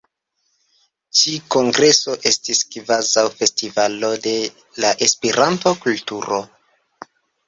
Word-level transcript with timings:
Ĉi 1.17 1.33
kongreso 1.55 2.15
estis 2.29 2.61
kvazaŭ 2.75 3.23
festivalo 3.41 4.09
de 4.23 4.33
la 4.85 4.95
Esperanto-kulturo. 5.09 6.41